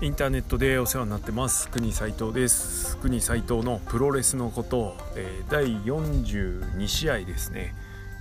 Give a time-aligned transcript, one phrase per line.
[0.00, 1.68] インターネットでお世話になってます。
[1.70, 2.96] 国斉藤です。
[2.98, 7.74] 国斉藤のプロレスのこと、えー、第42試合ですね、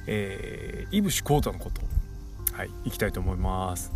[0.08, 1.82] えー、井伏浩太のこと。
[2.56, 3.92] はいいきたいと思います。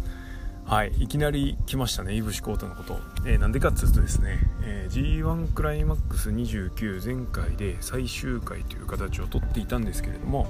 [0.64, 2.14] はいいきなり来ましたね。
[2.14, 10.46] 井伏浩太のこと、えー、なんでかっつうとですね、えー、G1 クライマックス29前回で最終回という形をとっていたんですけれども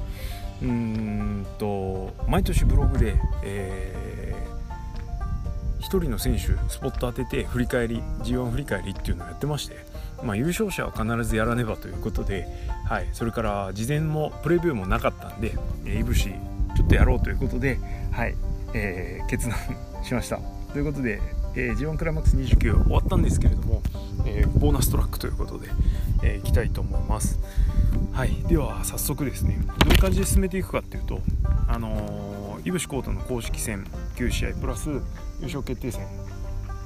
[0.62, 4.21] うーんと毎年ブログで、えー
[5.82, 9.76] 1人の選手スポット当てて振り返り G1 振り返りっていうのをやってまして、
[10.24, 12.48] まあ、優勝者は必ずやらねばということで、
[12.88, 15.56] はい、それから事前もプレビューもなかったんで
[15.86, 16.34] いぶし
[16.76, 17.80] ちょっとやろうということで、
[18.12, 18.36] はい
[18.74, 19.58] えー、決断
[20.04, 20.40] しました。
[20.72, 21.20] ということで、
[21.56, 23.82] えー、G1 クライマックス29終わったんですけれども、
[24.26, 25.68] えー、ボーナストラックということで、
[26.24, 27.40] えー、いきたいと思います。
[28.14, 31.20] はいでは早速ですねどういう感じで進めていくかっていうと
[31.68, 34.90] あのー、いぶしコートの公式戦9試合プラス
[35.42, 36.08] 優勝決定戦。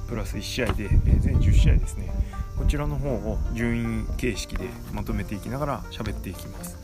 [0.08, 0.88] プラス1試合で、え、
[1.20, 2.10] 全10試合ですね。
[2.56, 6.78] こちらの方を順位形式でまとめていきながら喋っていきます。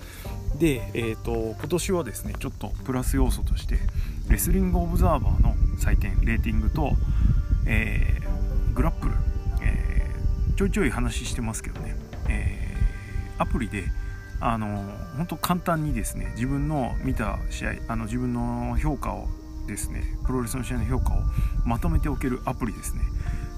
[0.59, 3.78] で、えーと、今年はですねちょっとプラス要素として
[4.28, 6.93] レスリングオブザーバーの採点レーティングと、
[7.67, 9.15] えー、グラップル、
[9.62, 11.97] えー、ちょいちょい話してますけどね、
[12.28, 13.84] えー、アプリで
[14.41, 14.84] あの
[15.17, 19.28] 本当簡単にですね自分の見た試合あの自分の評価を
[19.67, 21.19] ですねプロレスの試合の評価を
[21.65, 23.03] まとめておけるアプリですね。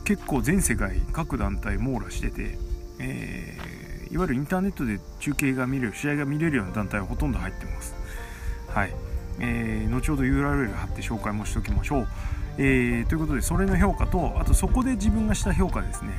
[0.04, 2.58] 結構全世界各団体網羅してて、
[2.98, 7.94] えー、いわゆるインターネットで中継が見れる試合が見れるような団体はほとんど入ってます。
[8.68, 8.92] はい、
[9.38, 12.08] えー、後ほど URL 貼って紹介もしておきましょう、
[12.58, 16.10] えー、ということでそれの評価とあとそこで自分がした評価ですね、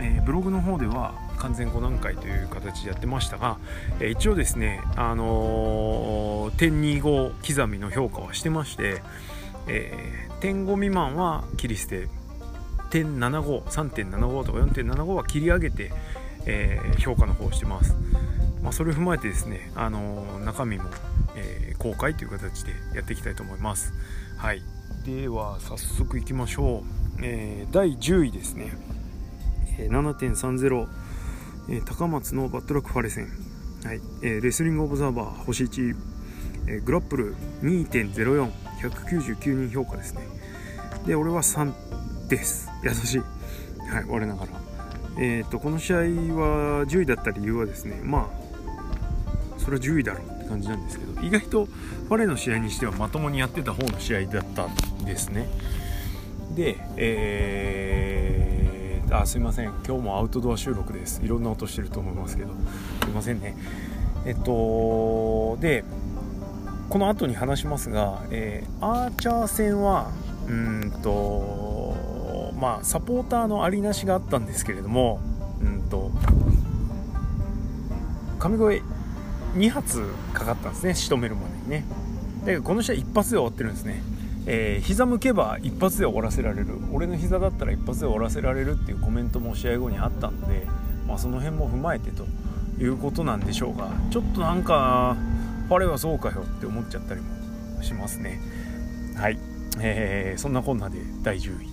[0.00, 3.58] え、ブログの方では完全5段階という形でやってましたが、
[4.00, 9.02] え一応ですね、あの、点25刻みの評価はしてまして、
[9.66, 12.08] え、点5未満は切り捨て
[12.90, 15.92] 点75、3.75とか4.75は切り上げて、
[16.46, 17.94] え、評価の方をしてます。
[18.62, 20.84] まあ、それを踏まえてですね、あの、中身も、
[21.36, 23.92] え、公開という形でやっていきたいと思います。
[24.36, 24.62] はい。
[25.04, 27.20] では、早速いきましょう。
[27.22, 28.72] えー、第10位ですね。
[29.78, 30.88] 7.30
[31.70, 33.24] え、高松のバットラックファレセン、
[33.84, 35.96] はいえ、レスリングオブザーバー星1、
[36.68, 40.22] え、グラップル2.04、199人評価ですね。
[41.06, 42.70] で、俺は3です。
[42.82, 43.18] 優しい。
[43.18, 44.52] はい、我ながら。
[45.18, 55.46] えっ、ー、と、この試合は10位だった理由はですね、まあ、それは10位だろうって感じなんですけど、意外とファレの試合にしてはまともにやってた方の試合だったんですね。
[56.54, 58.37] で、えー
[59.10, 59.72] あすいません。
[59.86, 61.22] 今日もアウトドア収録です。
[61.24, 62.50] いろんな音してると思いますけど。
[63.04, 63.56] すいませんね。
[64.26, 65.84] えっとで
[66.90, 70.10] この後に話しますが、えー、アーチャー戦は
[70.46, 75.20] うんとまあサポーターのありなしがあったんですけれども
[75.62, 76.10] うんと
[78.38, 78.82] 神声
[79.54, 80.04] 2発
[80.34, 80.94] かかったんですね。
[80.94, 81.84] 仕留めるまでにね。
[82.44, 84.02] でこの試合一発で終わってるんですね。
[84.50, 86.68] えー、膝向けば一発で終わらせられる。
[86.90, 90.66] 俺の膝だったら一発で終わらせられるっていうコメントも試合後にあったので、
[91.06, 92.24] まあ、その辺も踏まえてと
[92.82, 95.16] いうことなんでしょうがちょっとなんか
[95.68, 98.40] あれはそうかよって思っちゃったりもしますね。
[99.16, 99.38] はい、
[99.80, 101.68] えー、そんなこんなで第10位。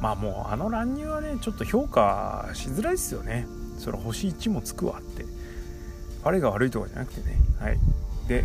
[0.00, 3.46] まあもうあの乱入はねちょっと評価しづらいですよね。
[3.78, 5.26] それ星1もつくわって。
[6.24, 7.36] あれが悪いとかじゃなくてね。
[7.60, 7.78] はい。
[8.28, 8.44] で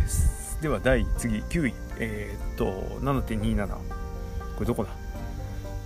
[0.60, 1.74] では第次9位。
[1.98, 2.64] えー、っと
[3.00, 3.76] 7.27こ
[4.60, 4.90] れどこだ、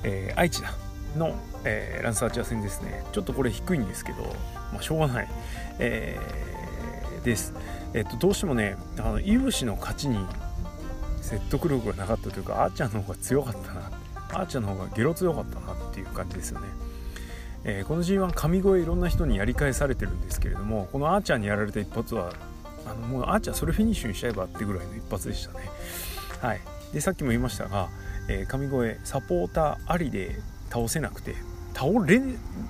[0.03, 0.75] えー、愛知だ。
[1.17, 1.35] の、
[1.65, 4.23] えー、ランサーチャー戦ですねちょっとこれ低いんですけど、
[4.73, 5.29] まあ、しょうがない、
[5.79, 7.55] えー、です、
[7.95, 10.19] えっとどうしてもねあのいぶしの勝ちに
[11.23, 13.91] 説得力がなかったというかあーちゃんの方が強かったな。
[14.29, 16.67] あーちゃんの方がゲロ強かったなっていう感じですよね。
[17.65, 22.33] えー、この G1 神声いろんな人にやり返されてるんですけれどもこのあーちゃんにやられた一発は
[22.87, 25.69] あのもうあーちゃんそれフィニッシュにしちゃえばってぐらいの一発でしたね。
[26.41, 26.61] はい、
[26.93, 27.89] でさっきも言いましたが、
[28.29, 30.37] えー、神声サポーターありで
[30.71, 31.35] 倒せなくて
[31.75, 32.21] 倒れ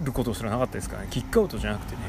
[0.05, 1.09] ることすらなかったですからね。
[1.11, 2.01] キックアウトじゃなくてね、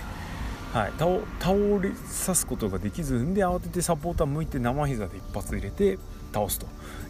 [0.74, 5.98] はい、倒倒れさすことができずんで慌ててサポーター向いて生膝で一発入れて
[6.34, 6.68] 倒すと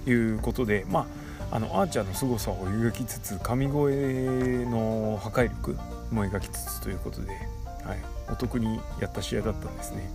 [0.09, 5.77] いうことでまああのアーチャーの凄さを描きつつ神声の破壊力
[6.11, 7.37] も描きつつということで、はい、
[8.29, 10.09] お得にやった試合だったんですね。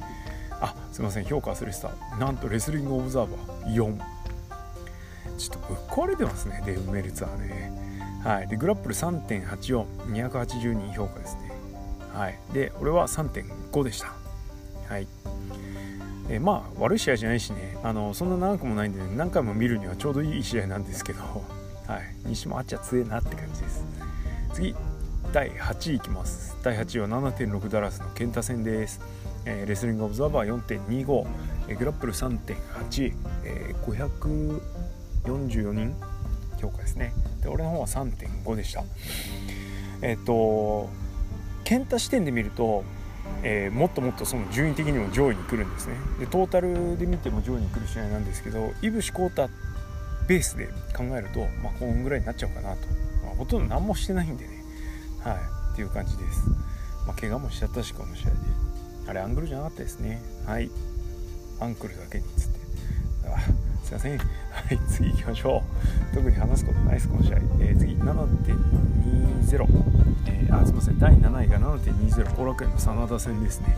[0.62, 1.90] あすいません評価忘れてた。
[2.16, 3.74] なんとレスリングオブザーバー。
[3.74, 3.98] 4
[5.36, 7.72] ちょっとぶっ壊れてますねデーブ・メルツァーね。
[8.24, 8.48] はい。
[8.48, 11.52] でグラップル3.84280人評価ですね。
[12.14, 12.38] はい。
[12.52, 14.12] で俺は3.5でした。
[14.88, 15.08] はい。
[16.30, 17.76] えまあ悪い試合じゃないしね。
[17.82, 21.22] あのそんな長くもないんで、ね、何回も見るにはちょうどいい試合なんですけど。
[21.22, 22.02] はい。
[22.26, 23.84] 西もあっちゃ強えなって感じです。
[24.54, 24.76] 次
[25.32, 26.56] 第8位いきます。
[26.62, 29.00] 第8位は7.6ダラスのケンタ戦です、
[29.44, 31.26] えー、レスリングオブザーバー4.25、
[31.68, 34.60] えー、グラップル3.8、えー、
[35.40, 35.94] 544人
[36.60, 37.12] 評価ですね。
[37.42, 38.84] で俺の方は3.5でした。
[40.02, 40.88] えっ、ー、と
[41.64, 42.84] ケンタ視点で見ると
[43.44, 45.96] えー、もっともっとその順位的にも上位に来るんですね。
[46.20, 49.48] でトータルで見ても上位に来る試合なんですけどいぶしコータ
[50.28, 52.86] ベースで考えると、まあ、こんぐらいになっちゃうかなと、
[53.24, 54.62] まあ、ほとんど何もしてないんでね。
[55.24, 55.36] はい。
[55.72, 56.46] っていう感じです、
[57.06, 58.36] まあ、怪我もしちゃったしこの試合で。
[59.06, 60.22] あれアングルじゃなかったですね。
[60.46, 60.70] はい。
[61.60, 62.60] アンクルだけにつって。
[63.28, 63.38] あ
[63.84, 64.18] すいません。
[64.18, 64.24] は
[64.72, 65.62] い次行きましょ
[66.12, 66.14] う。
[66.14, 69.66] 特に話すことないですこの試合、えー、次7.20
[70.26, 70.98] えー、あすみません。
[70.98, 73.76] 第7位が7.20後楽園の真田戦ですね。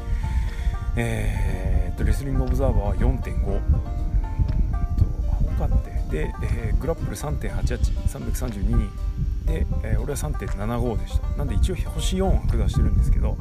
[0.97, 3.61] えー、っとレスリングオブザーバーは4.5
[4.97, 5.05] と
[5.59, 8.91] 他ってで、えー、グラップル3.88332人。
[9.46, 11.29] で、えー、俺は3.75でした。
[11.37, 13.37] なんで一応星4は下してるんですけど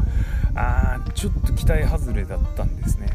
[0.55, 3.07] あーちょっと期待外れだったんですね。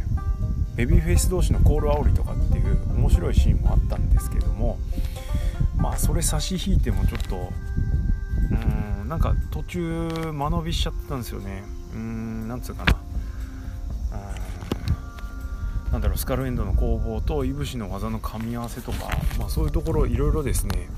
[0.75, 4.79] ベビーフェイス同士のコール煽りとかっていう面白いシーンもあったんですけども
[5.77, 7.53] まあそれ差し引いてもちょっと
[9.03, 11.65] うんなんか途中間延びしちゃったんですよね。
[11.95, 12.97] うんなんつうかな。
[15.93, 19.09] なんだろうスカルエンドの攻防といぶしの技の噛み合わせとか、
[19.39, 20.89] まあ、そういうところいろいろですね。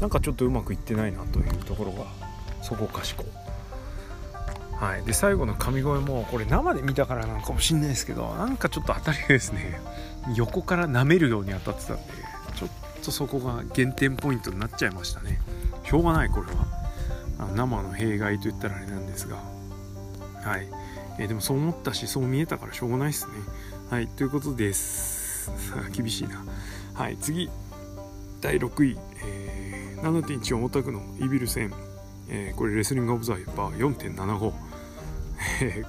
[0.00, 2.06] なんかちょっとうまくいってないなというところが
[2.62, 3.24] そこかしこ。
[4.76, 9.80] はい、で最後の神声もこれ生で見たからなのかもしんないですけどなんかちょっと当たりですね。
[10.34, 12.02] 横から舐めるように当たってたんで
[12.56, 12.70] ちょっ
[13.02, 15.40] とそこが減点ポイントになっちゃいましたね。
[15.84, 17.54] しょうがないこれは。
[17.54, 19.36] 生の弊害といったらあれなんですが。
[19.36, 20.68] はい、
[21.18, 23.32] え、でもそう思ったしそう見えたからしょうがないですね。
[23.90, 24.08] はい。
[24.08, 25.50] ということです。
[25.92, 26.44] 厳しいな。
[26.94, 27.16] はい。
[27.16, 27.50] 次。
[28.40, 29.73] 第6位、えー、
[30.04, 31.72] 7.14大田区のイビル戦、
[32.28, 34.52] えー、これレスリングオブザイバー4.75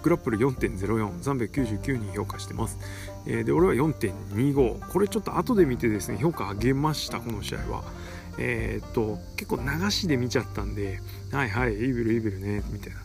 [0.02, 2.80] グラップル4.04,399人評価してます。
[3.26, 4.88] えー、で、俺は4.25。
[4.88, 7.84] これちょっと後で見てですね、評価上げました、この試合は。
[8.38, 11.02] えー、っと、結構流しで見ちゃったんで、
[11.32, 13.00] はいはい、イービル、イービルね、みたいな。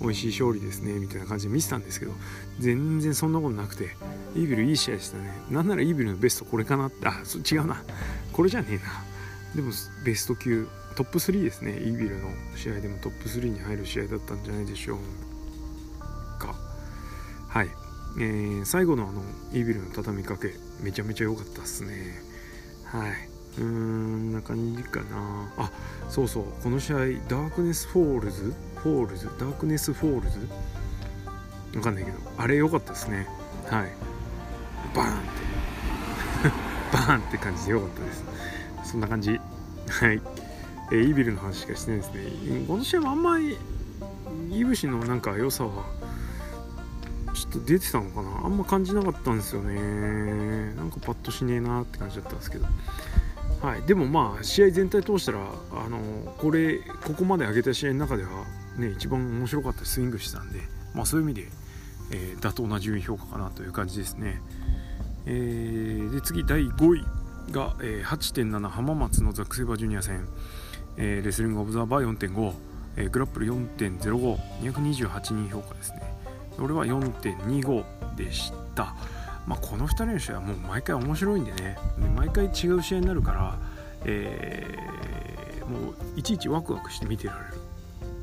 [0.00, 2.12] 美味しい勝利ですね、みたいな感じで見てたんですけど、
[2.58, 3.96] 全然そんなことなくて、
[4.34, 5.32] イービルいい試合でしたね。
[5.50, 7.82] なんならイービルのベストこれかなって、あ、違うな。
[8.32, 8.82] これじゃねえな。
[9.58, 9.72] でも、
[10.04, 11.72] ベスト級、トップ3ですね。
[11.72, 14.98] イービルの試合でもトップ3に入る試合だったんじゃないでしょう
[16.38, 16.54] か。
[17.48, 17.68] はい。
[18.20, 19.20] えー、最後のあの、
[19.52, 22.22] イービルの畳みかけ、めちゃめちゃ良かったっすね。
[22.84, 23.10] はい。
[23.58, 25.52] うーんな感じかな。
[25.56, 25.72] あ、
[26.08, 26.44] そうそう。
[26.62, 28.54] この試合、ダークネスフォールズ？
[28.76, 29.24] フォールズ？
[29.40, 30.48] ダークネスフォールズ？
[31.74, 33.26] わかんないけど、あれ良かったですね。
[33.66, 33.92] はい。
[34.94, 35.28] バーンって
[36.94, 38.57] バーンって感じで良かったです
[38.88, 39.32] そんな感じ。
[39.88, 40.20] はい。
[40.90, 42.64] えー、 EVIL の話しかしてないですね。
[42.66, 43.56] この試合もあんまり
[44.50, 45.84] 飯伏のなんか良さは
[47.34, 48.46] ちょっと出てたのかな。
[48.46, 50.74] あんま感じなかったんですよね。
[50.74, 52.66] なんかパッとしねえなって感じだったんですけど。
[53.60, 55.98] はい、でもまあ試合全体通したらあの
[56.38, 58.30] これここまで上げた試合の中では
[58.78, 60.60] ね一番面白かったスイングしてたんで、
[60.94, 61.48] まあ、そういう意味で、
[62.12, 64.40] えー、妥当な順位評価かなという感じですね。
[65.26, 67.17] えー、で次第5位。
[67.52, 70.28] が、えー、8.7浜松のザク・セイバージュニア戦、
[70.96, 72.52] えー、レスリング・オブザーバー4.5、
[72.96, 76.02] えー、グラップル4.05228人評価ですね。
[76.58, 78.94] 俺は4.25でした。
[79.46, 81.78] まあこの2人の試合はもう毎回面白いんでね。
[82.16, 83.58] 毎回違う試合になるから、
[84.04, 87.54] えー、もういちいちワクワクして見てられる。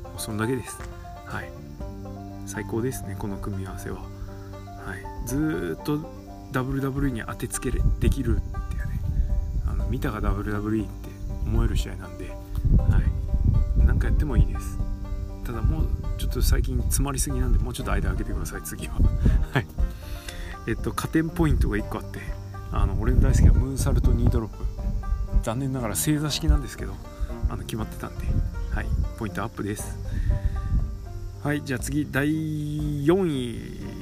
[0.04, 0.78] もうそんだけです。
[1.24, 1.50] はい。
[2.46, 3.96] 最高ですねこの組み合わせは。
[3.96, 4.04] は
[4.94, 5.26] い。
[5.26, 5.98] ずっと
[6.52, 8.40] WWE に当てつけできる
[9.88, 11.08] 見たが WWE って
[11.44, 14.78] 思える試合なんで、はい、何かやってもいいです。
[15.44, 15.86] ただもう
[16.18, 18.94] ちょっと最近詰まりすぎなんでもうちょっと間空けてください次は。
[19.52, 19.66] はい。
[20.66, 22.20] えっと加点ポイントが1個あって
[22.72, 24.64] あの俺の大好きなムーンサルトニードロップ。
[25.42, 26.94] 残念ながら正座式なんですけど
[27.48, 28.26] あの決まってたんで
[28.72, 28.86] はい。
[29.18, 29.96] ポイントアップです。
[31.42, 33.96] はいじゃあ次第4位。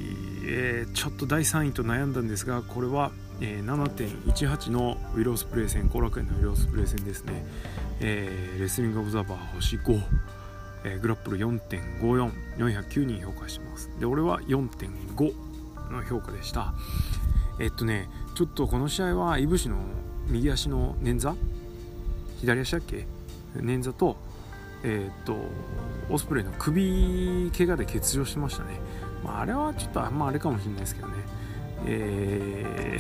[0.46, 7.44] えー、ちょっと第3位と悩んだんですがこれは、えー、7.18のウィロースプレー戦後楽園のウィロースプレー戦ですね、
[8.00, 10.02] えー、レスリングオブザーバー星5、
[10.84, 13.90] えー、グラップル4.54409人評価してます。
[13.98, 15.34] で俺は4.5
[15.90, 16.74] の評価でした。
[17.60, 19.76] えっとねちょっとこの試合はいぶしの
[20.28, 21.36] 右足の捻挫？
[22.40, 23.06] 左足だっけ？
[23.56, 24.16] 捻挫と
[24.82, 25.36] えー、っと
[26.10, 28.80] オスプレイの首怪我で欠場しましたね。
[29.24, 31.14] まあ、あれはちょっとあんまあれかもしれないですけどね。
[31.86, 32.98] え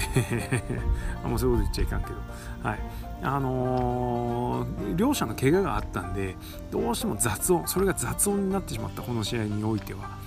[1.22, 2.14] ー、 もうそういうこと言っちゃいかんけど、
[2.62, 2.78] はい。
[3.22, 6.36] あのー、両者の怪我があったんで
[6.70, 10.18] どうしても雑音それが雑音になってしまったこの試合においては、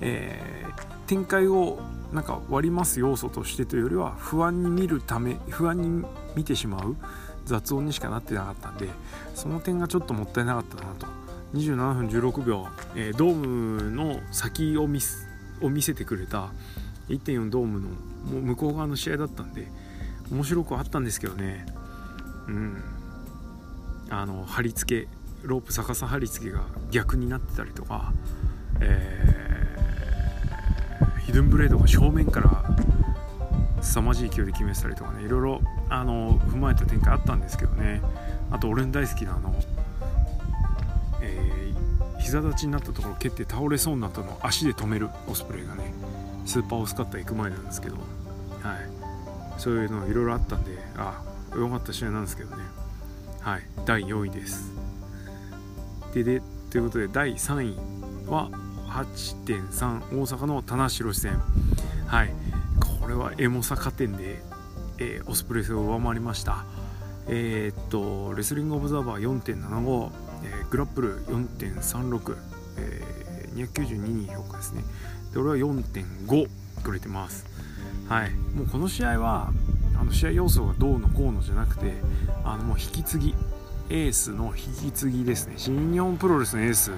[0.00, 1.80] えー、展開を
[2.14, 6.96] なんか割ります要素としてというよりは不安に見るため不安に見てしまう
[7.44, 8.88] 雑音にしかなってなかったんで
[9.34, 11.24] その点がちょっともったいなかったなと。
[11.54, 12.66] 27分16秒、
[12.96, 14.98] えー、ドームの先を見
[15.62, 16.50] を見せてくれた
[17.08, 19.68] 1.4ドームのもう向こう側の試合だったんで
[20.30, 21.66] 面白くあったんですけどね。
[22.48, 22.82] うん。
[24.10, 25.08] あの貼り付け
[25.42, 28.12] ロープ逆さ貼り付けが逆になってたりとか、
[28.80, 32.64] えー、ヒドゥンブレードが正面から
[33.82, 38.00] 凄まじい勢いで決めてたりとかねいろいろあの踏まえた展開あったんですけどね。
[38.50, 39.54] あと俺の大好きなあの、
[41.20, 45.92] えー、膝立ちになったところ蹴って倒れそうになったのを足で止めるオスプレイがね
[46.44, 51.22] スーパーオスカッタ行く前なんですけど、はい、そういうのいろいろあったんであ
[51.56, 52.62] 良かった試合なんですけどね。
[53.40, 53.62] はい。
[53.84, 54.72] 第4位です。
[56.12, 57.76] ででということで第3位
[58.26, 58.50] は
[58.88, 61.40] 8.3大阪の棚橋宏戦。
[62.06, 62.34] はい。
[63.00, 64.42] これはエモさ加点で、
[64.98, 66.64] えー、オスプレスを上回りました。
[67.28, 70.10] えー、っとレスリングオブザーバー4.75、
[70.44, 72.36] えー、グラップル4.36、
[72.78, 74.82] えー、292人評価ですね。
[75.34, 76.48] で俺は4.5
[76.82, 77.44] くれてます。
[78.08, 78.30] はい。
[78.30, 79.52] もうこの試合は
[79.98, 81.94] あの試合要素がどうのこうのじゃなくて
[82.44, 83.34] あのもう引き継ぎ
[83.90, 85.54] エースの引き継ぎですね。
[85.56, 86.92] 新日本プロレスのエース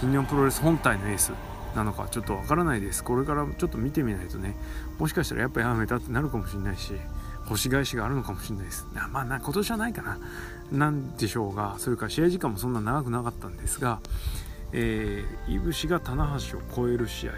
[0.00, 1.32] 新日本プロレス本体のエース
[1.74, 3.02] なのかちょっとわからないです。
[3.02, 4.56] これからちょっと見てみないとね。
[4.98, 6.92] もしかしたらやっぱやめたってなるかもしれないし
[7.46, 8.86] 星返しがあるのかもしれないです。
[9.10, 10.18] まあな今年はないかな。
[10.70, 14.00] なんでしょうがそれから試合時間もそんな長くなかったんですが、
[14.72, 17.32] いぶしが棚橋を超える試合。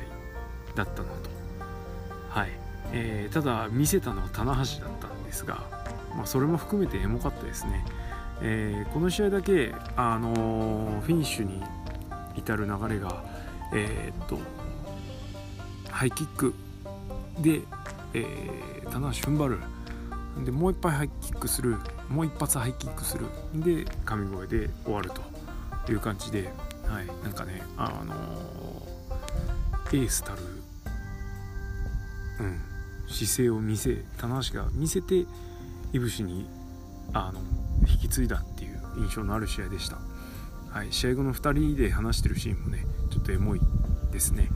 [0.75, 1.31] だったのと。
[2.31, 2.51] はい、
[2.93, 5.63] えー、ただ見せたのは棚橋だったんですが、
[6.17, 7.85] まあ、それも含めてエモかったですね、
[8.41, 11.63] えー、この試合だけ、あのフィニッシュに
[12.37, 13.23] 至る流れが
[13.75, 14.39] えー、っと
[15.91, 16.55] ハイキック
[17.41, 17.61] で、
[18.15, 19.59] えー、棚橋踏ん張る。
[20.45, 21.77] でもう一杯ハイキックする。
[22.09, 23.27] もう一発ハイキックする。
[23.55, 25.11] で神声で終わる
[25.85, 26.51] という感じで、
[26.87, 30.39] はい、なんかね、あのー、エースたる、
[32.41, 32.61] うん、
[33.09, 35.27] 姿勢を見せ棚橋が見せて
[35.93, 36.47] いぶしに
[37.13, 37.41] あの
[37.87, 39.99] 引き継いだっていう印象のある試合でした。
[40.71, 43.61] はい、試合後の2人で話してるシーンもねちょっとエモい
[44.11, 44.49] ですね。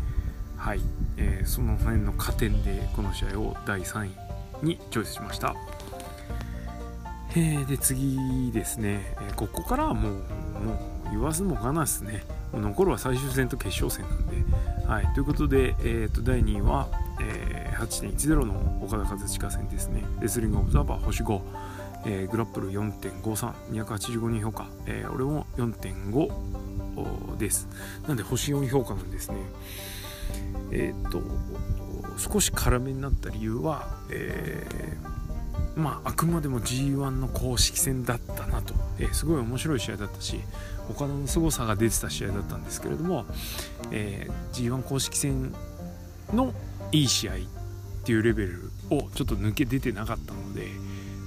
[0.57, 0.81] はい、
[1.19, 4.07] えー、その辺の加点でこの試合を第3
[4.63, 5.55] 位にチョイスしました。
[7.37, 10.21] えー、で次ですね、えー、ここからはもうも
[11.07, 12.25] う言わずもがなですね。
[12.53, 14.37] 残るは最終戦と決勝戦なんで。
[14.87, 15.07] はい。
[15.15, 16.89] ということで、えー、と第2位は、
[17.21, 20.05] えー、8.10の岡田和親戦ですね。
[20.21, 21.41] レスリングオブザーバー星5
[22.09, 27.69] えー、グラップル4.53285人評価、えー、俺も4.5です。
[28.07, 29.39] なんで星4評価なんですね。
[30.73, 31.21] えっ、と
[32.17, 40.41] 少し辛めになった理由は、えー、まああくまでも G1 の公式戦だったなと、えー、すごい面白い試合だったし
[40.89, 43.27] 岡田の凄さが出てた試合だったんですけれども、
[43.91, 45.53] えー、G1 公式戦
[46.33, 46.53] の
[46.93, 47.33] いい試合
[48.07, 50.69] っていうレベルをちょっと抜け出てなかったので、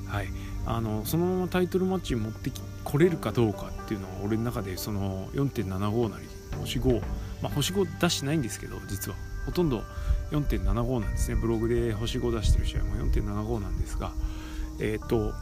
[0.08, 0.28] はい、
[0.66, 6.26] あのそのままタイトルマッチに持ってき来れるかどうかっていうのは俺の中でその4.75なり
[6.58, 7.02] 星5、
[7.42, 9.18] まあ、星5出してないんですけど実は。
[9.46, 9.84] ほとんど
[10.32, 11.36] 4.75なんですね。
[11.36, 14.14] ブログで星5出してる試合も4.75なんですが
[14.80, 15.34] えっ、ー、と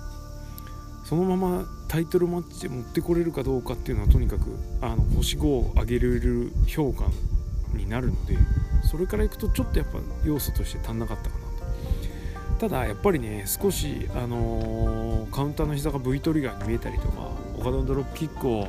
[1.06, 7.06] そのままタイトルマッチで持ってこれるかどうかっていうのはとにかくあの星5を上げれる評価
[7.76, 8.38] になるので
[8.84, 11.48] それからいくとちょっとやっぱ要素として足んなかったかな
[12.60, 18.68] ただやっぱりね少し、あのー、カウンターの膝が V トリガーに見えたりとか岡田のドロップキックを、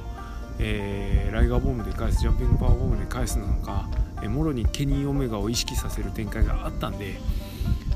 [0.58, 3.88] えー、ライガーボムで返すジャンピングパワーボムで返すなのか、
[4.22, 7.18] えー、もろにケニー・オメガを意識させる展開があったんで、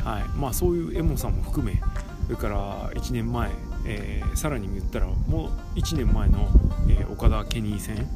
[0.04, 0.23] はい。
[0.38, 1.81] まあ、そういうエモさも含め
[2.26, 3.50] それから1年前、
[3.85, 6.49] えー、さらに言ったらもう1年前の、
[6.88, 8.09] えー、岡田・ケニー戦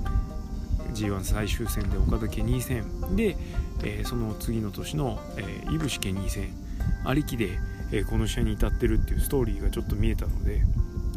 [0.97, 2.85] G1 最終戦で岡田・ケニー戦
[3.15, 3.37] で、
[3.83, 6.55] えー、その次の年の、えー、イブシ・ケニー戦
[7.05, 7.59] ありきで、
[7.93, 10.63] えー、この試合に至ってるっていうストーリーがちょっと見えたので、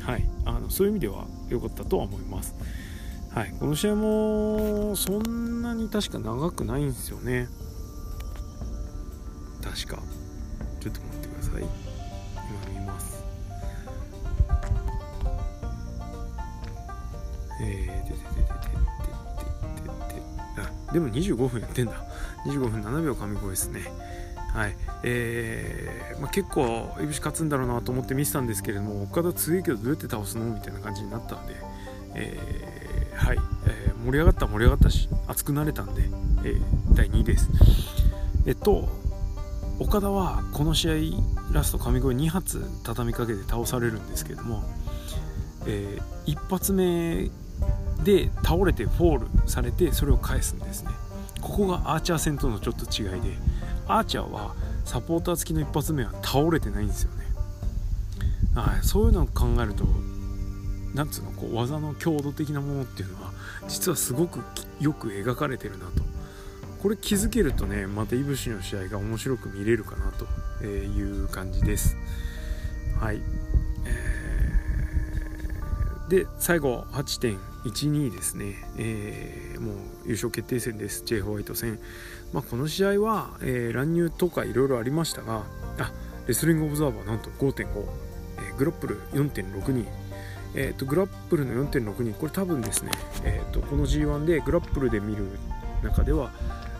[0.01, 2.55] はい、あのそういう意味では良かったとは思います。
[3.31, 7.47] はい、この試合もそんなに確か長くないんですよね。
[9.61, 10.01] 確か。
[10.79, 11.88] ちょっと待ってください。
[20.93, 21.93] でも25分やってんだ。
[22.45, 23.81] 25分7秒神声ですね。
[24.53, 31.55] はいえーまあ、結構いぶし勝つんだろうなと思って見てたんですけれども岡田強いけどどうやって倒すのみたいな感じになったんで、
[32.15, 36.01] えー、はい、えー、盛り上がった盛り上がったし熱くなれたんで、
[36.43, 37.49] えー、第2位です
[38.47, 38.89] えっと
[39.79, 40.93] 岡田はこの試合
[41.53, 44.63] ラスト神声2発畳みかけて倒されるんですけれども、
[45.67, 47.29] えー、1発目
[48.03, 50.91] で倒れてフォールされてそれを返すんですね。
[51.41, 53.37] ここがアーチャー戦とのちょっと違いで
[53.87, 57.25] アーチャーはサポーター付きの一発目は倒れてないんですよね。
[58.55, 59.85] はいそういうのを考えると
[60.93, 63.31] なんつうのこう技の強度的なものっていうのは
[63.67, 64.39] 実はすごく
[64.79, 66.09] よく描かれてるなと。
[66.81, 70.13] これ気づけるとねまたいぶしの試合が面白く見れるかな
[70.59, 71.97] という感じです。
[72.99, 73.21] はい、
[73.85, 76.85] えー、で最後
[77.65, 79.75] 12ですね、えー、もう
[80.05, 81.03] 優勝決定戦です。
[81.05, 81.79] J ホワイト戦、
[82.33, 85.43] まあ、この試合は、えー、乱入とかいろいろありましたが
[85.77, 85.91] あ
[86.27, 87.65] レスリングオブザーバーなんと5.5、
[88.37, 89.85] えー、グラップル4.62
[90.55, 92.91] えーと、グラップルの4.62これ多分ですね、
[93.23, 95.27] えーと、この G1 でグラップルで見る
[95.83, 96.31] 中では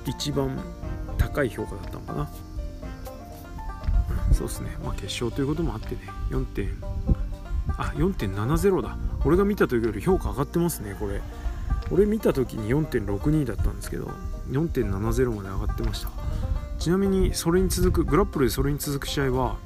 [0.07, 0.59] 一番
[1.19, 2.29] 高い評価だったのかな、
[4.33, 4.75] そうですね。
[4.83, 6.81] まあ決勝ということもあってね4点
[7.79, 8.97] あ4.70だ。
[9.25, 11.21] 俺が見た時より評価上がってますねこれ。
[11.91, 14.11] 俺見た時に4.62だったんですけど
[14.51, 16.09] 4.70まで上がってました。
[16.77, 19.57] ちなみにそれに続くグラップルでそれに続く試合は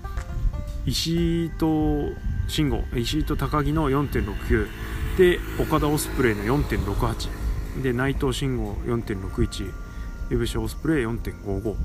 [0.86, 2.10] 石井と
[2.48, 4.67] 慎吾石井と高木の4.69
[5.17, 9.72] で岡田オスプレイの4.68で内藤慎吾4.61
[10.32, 11.75] いぶしオスプレイ4.55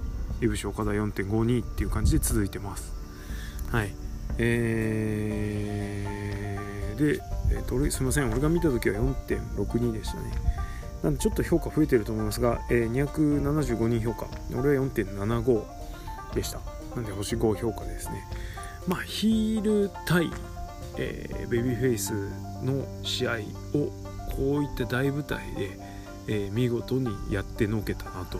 [0.42, 2.94] いぶし岡田4.52っていう感じで続いてます。
[3.70, 4.07] はい。
[4.38, 8.30] えー、で、えー、とすみません。
[8.30, 10.32] 俺が見た時は4.62でしたね。
[11.02, 14.26] なんでちょっと評価増えてると思いますが、えー、275人評価。
[14.52, 15.64] 俺は4.75
[16.34, 16.60] でした。
[16.96, 18.24] なんで星5評価ですね。
[18.86, 20.30] まあヒール対、
[20.96, 22.12] えー、ベビーフェイス
[22.64, 23.32] の試合
[23.74, 23.90] を
[24.34, 25.78] こういった大舞台で、
[26.26, 28.38] えー、見事にやってのけたなと、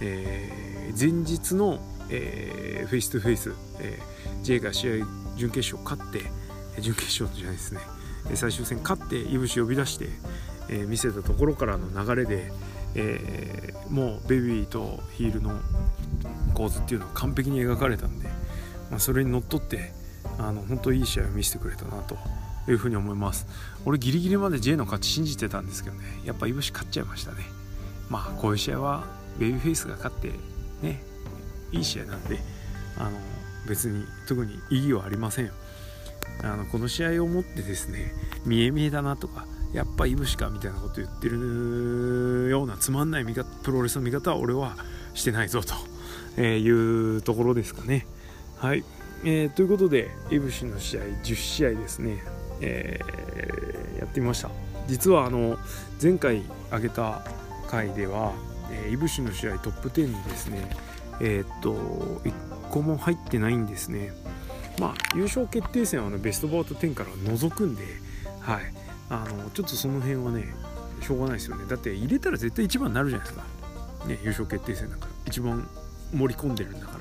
[0.00, 1.80] えー、前日の、
[2.10, 5.06] えー、 face to face、えー、J が試合
[5.42, 6.30] 準決勝勝って
[6.80, 7.80] 準決勝じゃないですね。
[8.34, 10.08] 最終戦勝っていぶし呼び出して、
[10.68, 12.52] えー、見せたところからの流れで、
[12.94, 15.58] えー、もうベビーとヒールの
[16.54, 18.28] 構図っていうのは完璧に描かれたんで、
[18.90, 19.92] まあ、それにのっとって
[20.38, 22.16] あの本当いい試合を見せてくれたなと
[22.68, 23.48] いうふうに思います。
[23.84, 26.04] 俺ギリギリまで J の勝ち信じてたんですけどね。
[26.24, 27.38] やっぱいぶし勝っちゃいましたね。
[28.08, 29.04] まあこういう試合は
[29.40, 30.30] ベビーフェイスが勝って
[30.82, 31.02] ね
[31.72, 32.38] いい試合なんで
[32.98, 33.18] あの
[33.68, 35.52] 別に特に意義はありません
[36.42, 38.12] あのこの試合をもってですね
[38.44, 44.76] 見え見えだなとかやっぱイブシかみたいなこと言ってるようなつまんない見方プロレスの見方は俺は
[45.14, 45.74] してないぞと、
[46.36, 48.06] えいうところですかね。
[48.56, 48.84] はい、
[49.24, 52.22] えー、ということでイブシの試合10試合ですね、
[52.60, 54.50] えー、やってみました。
[54.88, 55.58] 実はあの
[56.02, 57.22] 前回挙げた
[57.66, 58.32] 回では、
[58.70, 60.68] えー、イブシの試合トップ10にですね。
[61.20, 62.20] えー、っと
[62.72, 64.12] 個も入ってないんですね。
[64.78, 67.84] まあ優勝決定戦はねベストバウト10から除くんで
[68.40, 68.62] はい。
[69.10, 70.46] あのちょっとその辺はね
[71.02, 71.66] しょうがないですよね。
[71.68, 73.44] だって入れたら絶対1番になるじゃないですか。
[74.08, 75.68] ね優勝決定戦なんか一番
[76.14, 76.98] 盛り込んでるんだか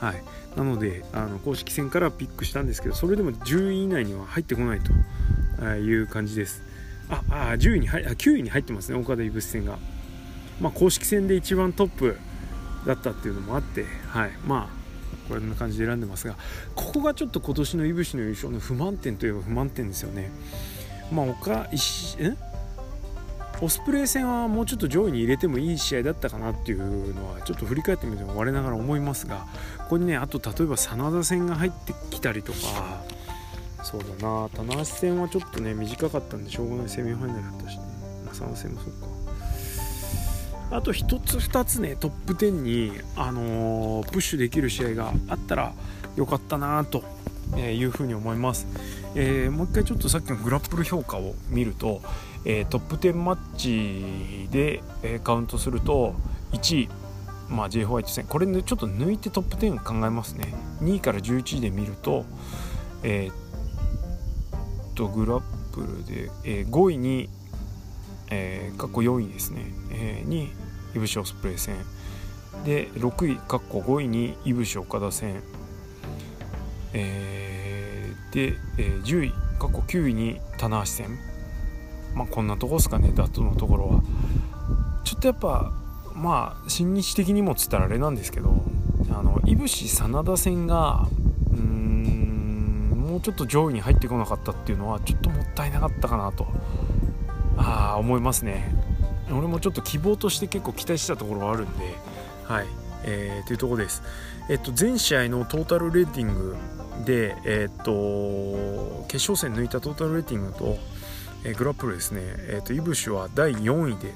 [0.00, 0.06] ら。
[0.08, 0.22] はい。
[0.56, 6.62] なのであの公式戦からピックしたんですけどそれでも10位以内には入ってこないという感じです。
[7.08, 8.98] ああ10位に入あ9位に入ってますね。
[8.98, 9.78] 岡田いぶし戦が。
[10.60, 12.18] まあ公式戦で一番トップ
[12.86, 14.30] だったっていうのもあってはい。
[14.46, 14.79] まあ
[15.30, 16.34] こんな感じで選んでますが
[16.74, 20.30] ここがちょっと今年のいぶしの優勝の不満点といえば不満点ですよね。
[21.12, 22.34] まあ他一え？
[23.62, 29.46] オスプレイ戦はもうちょっと上位に入れてもいい試合だったかなっていうのはちょっと振り返ってみても我ながら思いますが
[29.78, 32.58] ここにねあと例えば真田戦が入ってきたりとか
[33.84, 34.48] そうだな。
[34.50, 36.88] 棚橋戦はちょっとね短かったんでしょうがない。
[36.88, 37.76] セミファイナルだったし。
[37.76, 37.82] ね
[38.32, 39.19] 真田戦もそうか。
[40.70, 45.72] あと1つ2つねトップ10に、あのー、プッシュできる試合があったら
[46.16, 47.02] よかったなと
[47.56, 48.66] いうふうに思います、
[49.14, 52.00] えー、もう一回ちょっとさっきのグラップル評価を見ると、
[52.44, 56.14] えー、トップ10マッチで、えカウントすると
[56.52, 56.88] 1位
[57.48, 58.26] まあ、J ホワイト戦。
[58.26, 60.54] これねちょっと抜いてトップ10考えますね。
[60.82, 62.24] 2位から11位で見ると
[63.02, 65.40] えー、っとグラッ
[65.72, 67.28] プルで、えー、5位に
[68.30, 70.52] えー、過去4位ですね、えー、に
[70.94, 71.76] いぶしオスプレイ戦。
[72.64, 75.42] で6位過去5位にいぶし岡田戦、
[76.92, 81.18] えー、で、えー、10位過去9位に棚橋戦。
[82.14, 84.02] まあこんなとこですかねダットのところは。
[85.04, 85.72] ちょっとやっぱ
[86.14, 88.62] まあ新日的にもつったらあれなんですけど
[89.10, 91.08] あのいぶし真田戦が
[91.52, 96.46] うんもうちょっと上位に入ってこなかったっていうのはちょっともったいなかったかなと。
[97.60, 98.74] あ思いますね。
[99.30, 101.94] 俺もちょっと希望として結構期待してたところはあるんで
[102.44, 102.66] はい。
[103.04, 104.02] えー、というところです、
[104.48, 106.56] えっと、全試合のトータルレーティング
[107.04, 110.76] で、えっと、決勝戦抜いたトータルレーティングと、
[111.44, 114.12] えー、グラップルですね、えっと、イブシュは第4位で、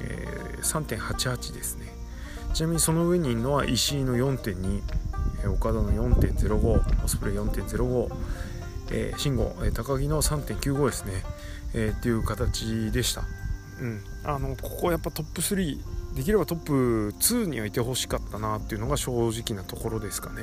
[0.00, 1.86] えー、3.88ですね。
[2.54, 4.82] ちなみにその上にいるのは石井の4.2、
[5.42, 8.08] えー、岡田の4.05オスプレイ4.05、
[8.90, 11.12] えー、慎吾、えー、高木の3.95ですね、
[11.74, 13.24] えー、っていう形でした、
[13.80, 15.78] うん、あのここやっぱトップ3
[16.14, 20.42] できればトップ2にはいてほしかったなっていうのが正直なところですかね。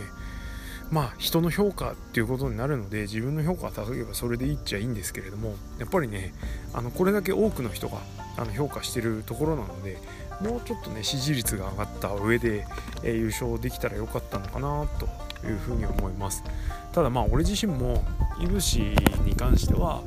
[0.91, 6.33] まあ人の評価っていうことになるので自分の評価が高ければそれでいいっちゃいいんですけれどもやっぱりね
[6.73, 7.99] あのこれだけ多くの人が
[8.35, 9.97] あの評価してるところなので
[10.41, 12.65] もうちょっとね支持率が上がった上で、
[13.03, 15.05] えー、優勝できたらよかったのかなと
[15.47, 16.43] いうふうに思います。
[16.91, 18.03] ただまあ俺自身も
[18.41, 18.79] いぶし
[19.23, 20.03] に関しては、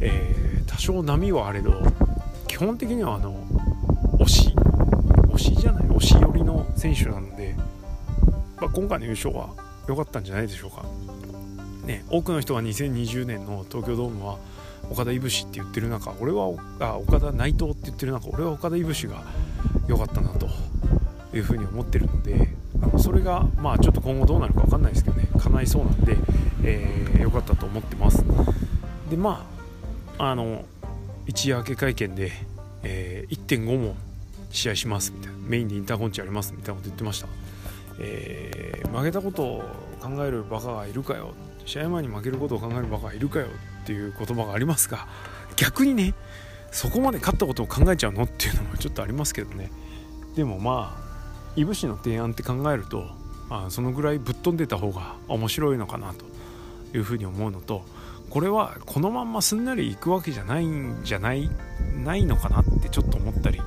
[0.00, 1.82] えー、多少波はあれど
[2.46, 3.34] 基本的にはあの
[4.18, 4.54] 推し
[5.32, 7.54] 推しじゃない推し寄りの選手なので、
[8.60, 9.50] まあ、今回の優勝は
[9.88, 10.84] 良かったんじゃないでしょうか。
[11.86, 14.38] ね、多くの人が2020年の東京ドームは
[14.90, 19.22] 岡田いぶしって言ってる中俺はあ岡田内藤って言ってる中俺は岡田いぶしが
[19.88, 20.48] 良かったなと
[21.34, 22.48] いうふうに思ってるので
[22.82, 26.16] あのそれがまあちょっと今後どうなるか分かんないですけどね叶いそうなんで、
[26.62, 28.24] えー、かったと思ってます
[29.08, 29.59] でまあ
[30.22, 30.66] あの
[31.26, 32.30] 一夜明け会見で、
[32.82, 33.96] えー、1.5も
[34.50, 35.38] 試合しますみたいな。
[35.38, 37.28] メインでインターコンチありますみたいなこと言ってました。
[37.98, 39.62] えー、負けたことを
[39.98, 41.32] 考えるバカがいるかよ。
[41.64, 43.46] 試合前に負けることを考えるバカがいるかよ
[43.82, 45.06] っていう言葉がありますが
[45.56, 46.14] 逆にね
[46.70, 48.24] そこまで勝ったことを考えちゃうの？
[48.24, 49.70] っていうのもちょっとありますけどね。
[50.36, 53.06] でもまあいぶしの提案って考えると、
[53.48, 56.26] あ、そのぐらいぶっ飛んでた方が面白いのかなと
[56.96, 57.84] いうふうに思うのと
[58.30, 61.50] これはこのまんますんなりいくわけじゃないんじゃない
[62.04, 63.60] ないのかなってちょっと思ったり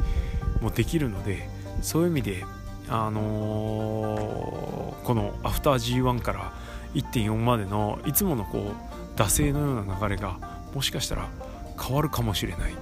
[0.62, 1.48] もできるので
[1.82, 2.46] そういう意味で
[2.88, 6.54] あのー、このアフター G1 から
[6.96, 10.38] 1.4までのいつものこう惰性のような流れが
[10.74, 11.30] もしかしたら
[11.80, 12.74] 変わるかもしれない、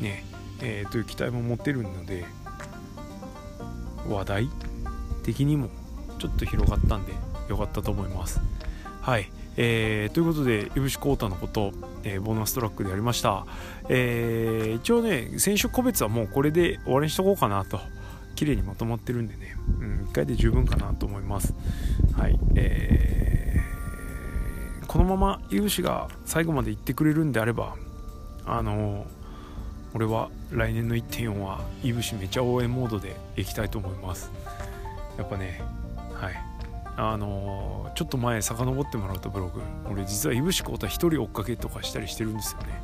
[0.00, 0.24] ね。
[0.60, 2.24] えー、という期待も持てるので
[4.08, 4.48] 話題
[5.22, 5.68] 的にも
[6.18, 7.12] ちょっと広がったんで
[7.48, 8.40] よかったと思います。
[9.02, 11.72] はい、えー、ということで、いぶしこうたのこと、
[12.04, 13.46] えー、ボーナストラックでやりました。
[13.88, 17.80] えー、一応ね、選手個別はもうこれで終わりにしとこうかなと
[18.34, 21.54] 綺麗にまとまってるんでね、うん、1回で十分かなと思います。
[22.16, 27.74] はい、えー、このまま有志が最後まで行ってくれるんであれば、
[28.44, 29.06] あの、
[29.94, 34.30] 俺は来年の1.4はイブシめちゃ応援モードでいきたいと思います。
[35.16, 35.62] やっぱね、
[36.12, 36.45] はい。
[36.96, 42.80] あのー、ちょっと前遡ってもらうとブログ、俺実はイブシコータ1人追っかけとかしたりしてるんですよね。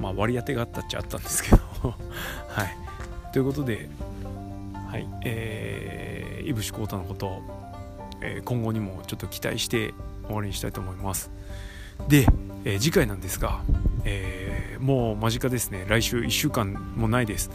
[0.00, 1.56] まあ割り当てがあったっちゃあったんですけど。
[2.48, 2.76] はい。
[3.32, 3.88] ということで、
[4.90, 7.42] はい、えー、いぶしこうたのことを、
[8.22, 9.92] えー、今後にもちょっと期待して
[10.26, 11.30] 終わりにしたいと思います。
[12.08, 12.26] で、
[12.64, 13.62] えー、次回なんですが、
[14.04, 15.84] えー、もう間近ですね。
[15.88, 17.50] 来週1週間もないです。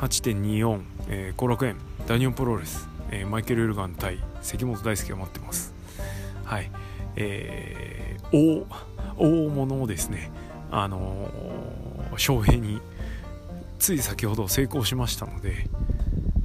[0.00, 5.74] 8.24後、えー、楽園ダニオンプロレス、えー、マイケル・エルガン対関本大輔が待ってます。
[6.44, 6.70] はい。
[7.16, 8.66] えー、大
[9.16, 10.30] 大物をですね
[10.70, 12.80] あのー、翔平に
[13.78, 15.66] つい先ほど成功しましたので、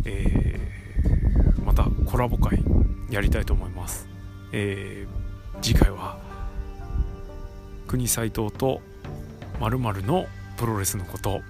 [0.06, 2.64] えー、またコラボ会
[3.10, 4.08] やりたいと思います、
[4.54, 6.18] えー、次回は
[7.88, 8.82] 国斎藤と
[9.60, 10.26] まるの
[10.58, 11.42] プロレスのこと、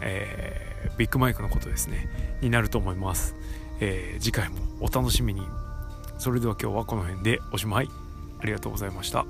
[0.00, 2.08] えー、ビッグマイクのことですね
[2.40, 3.34] になると思います、
[3.80, 5.42] えー、次回もお楽しみに。
[6.18, 7.90] それでは今日はこの辺でおしまい。
[8.40, 9.26] ありがとうございました。